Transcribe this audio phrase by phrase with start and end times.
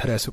[0.00, 0.32] Intaresu.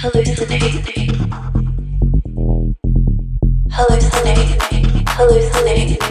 [0.00, 1.12] hallucinating,
[3.70, 6.09] hallucinating, hallucinating.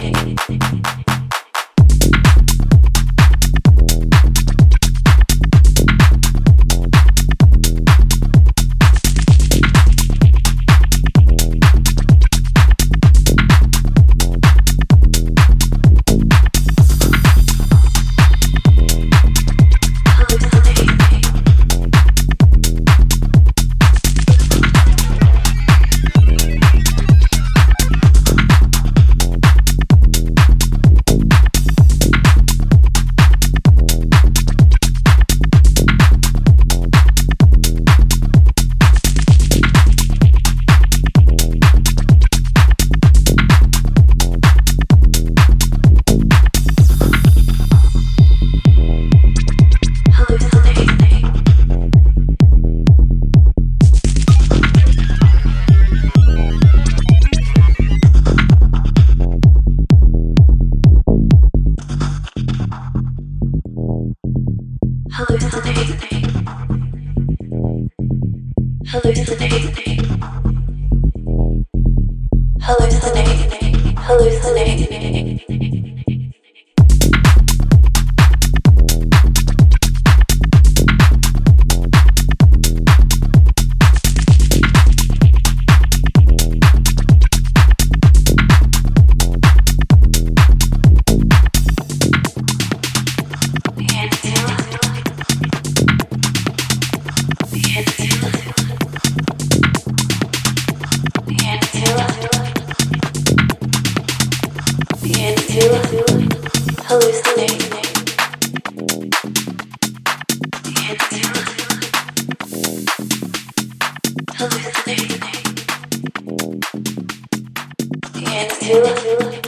[118.30, 119.39] into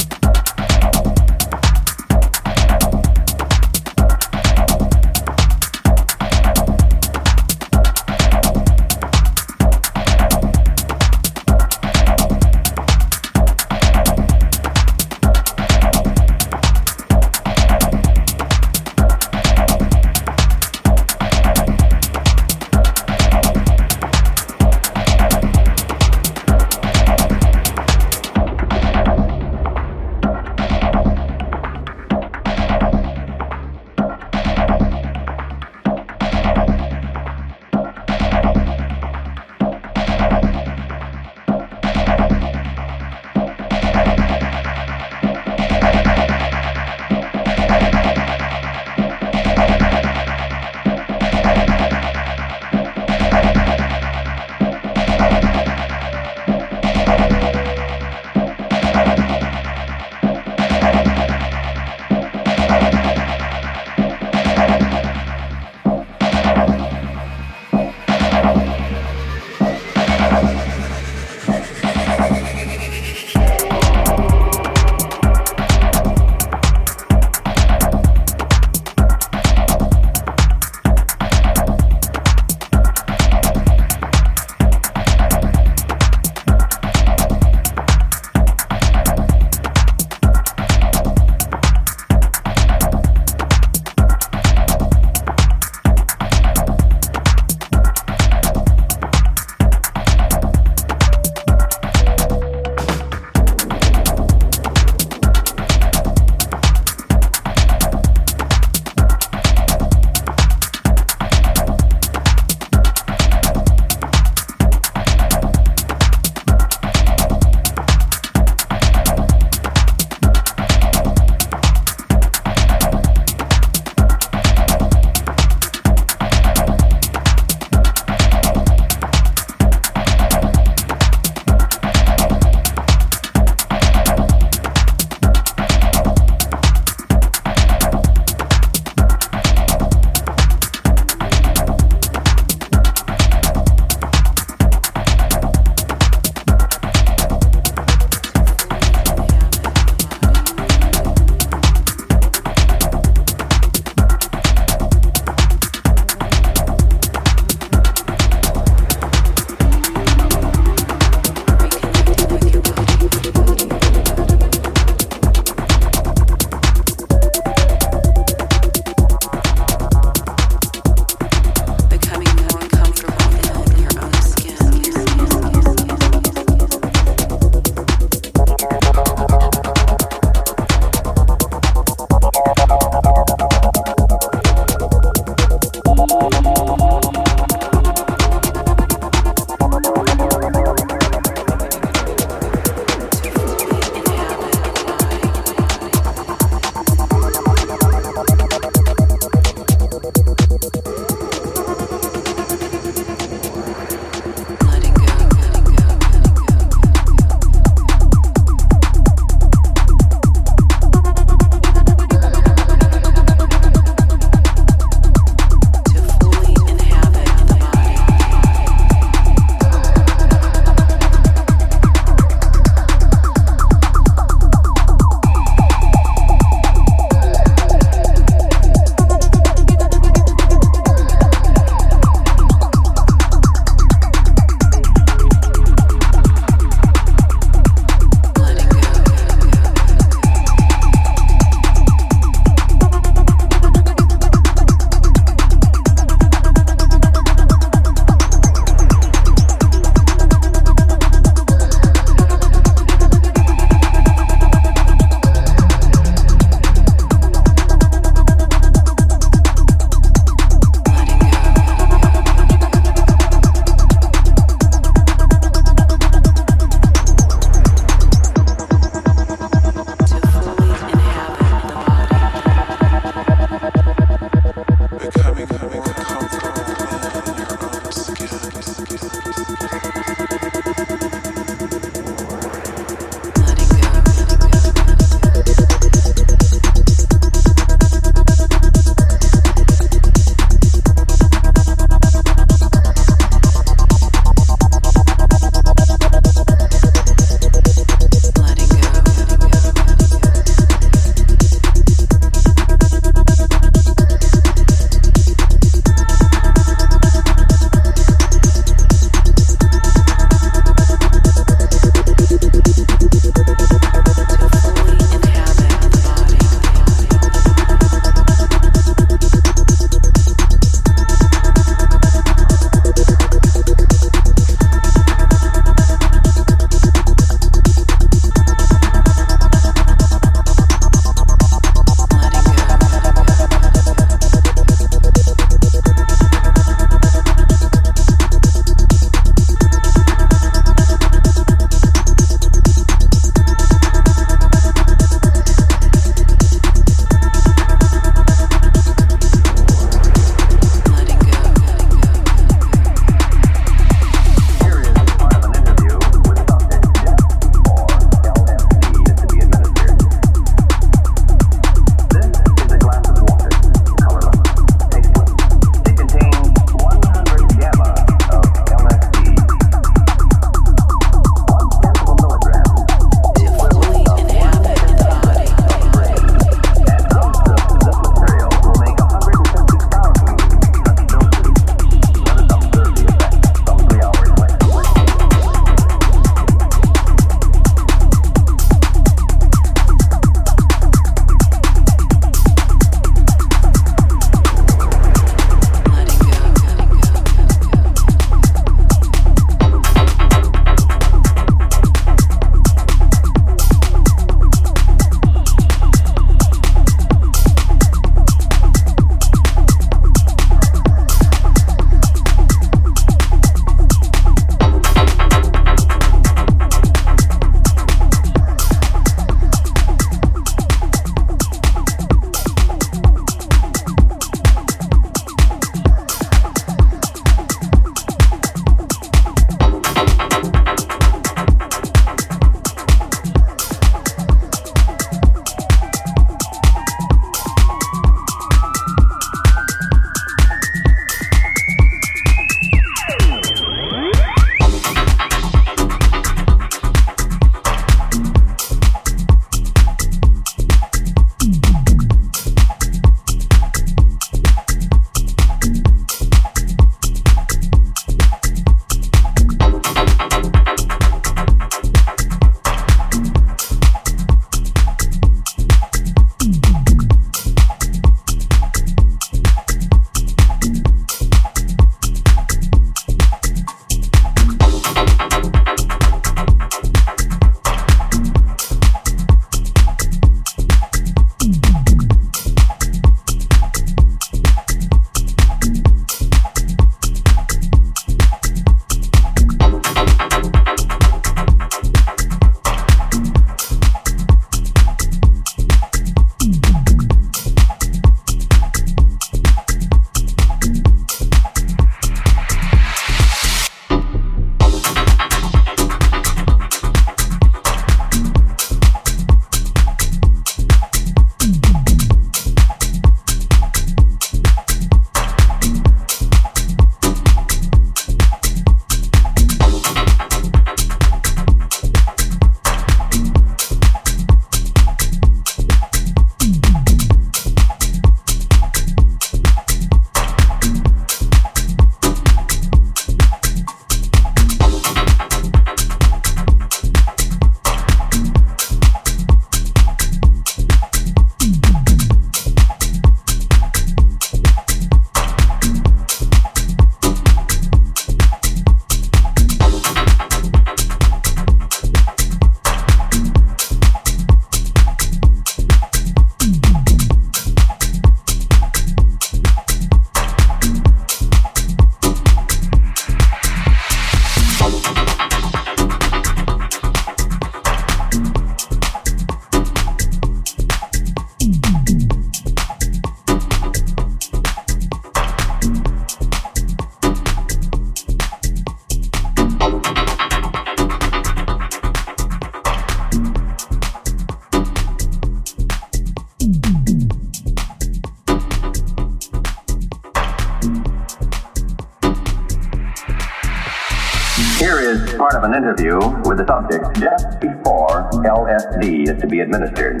[599.48, 600.00] administered.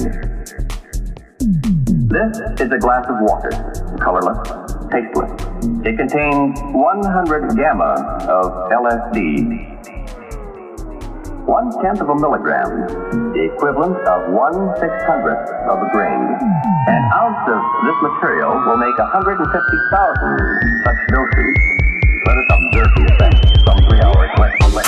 [2.08, 3.50] This is a glass of water,
[4.00, 4.44] colorless,
[4.92, 5.32] tasteless.
[5.84, 7.96] It contains 100 gamma
[8.28, 9.64] of LSD.
[11.48, 16.28] One tenth of a milligram, the equivalent of one six hundredth of a grain.
[16.92, 19.48] An ounce of this material will make 150,000
[20.84, 21.56] such doses.
[22.26, 24.87] Let us observe the effect some three hours later.